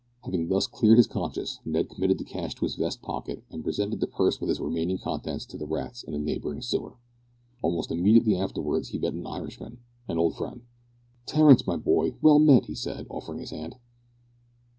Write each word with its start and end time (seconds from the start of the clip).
Having 0.23 0.47
thus 0.49 0.65
cleared 0.65 0.97
his 0.97 1.05
conscience, 1.05 1.59
Ned 1.63 1.87
committed 1.87 2.17
the 2.17 2.23
cash 2.23 2.55
to 2.55 2.61
his 2.65 2.73
vest 2.73 3.03
pocket, 3.03 3.43
and 3.51 3.63
presented 3.63 3.99
the 3.99 4.07
purse 4.07 4.41
with 4.41 4.49
its 4.49 4.59
remaining 4.59 4.97
contents 4.97 5.45
to 5.45 5.59
the 5.59 5.67
rats 5.67 6.01
in 6.01 6.15
a 6.15 6.17
neighbouring 6.17 6.63
sewer. 6.63 6.97
Almost 7.61 7.91
immediately 7.91 8.35
afterwards 8.35 8.87
he 8.89 8.97
met 8.97 9.13
an 9.13 9.27
Irishman, 9.27 9.77
an 10.07 10.17
old 10.17 10.37
friend. 10.37 10.61
"Terence, 11.27 11.67
my 11.67 11.75
boy, 11.77 12.15
well 12.19 12.39
met!" 12.39 12.65
he 12.65 12.73
said, 12.73 13.05
offering 13.11 13.41
his 13.41 13.51
hand. 13.51 13.75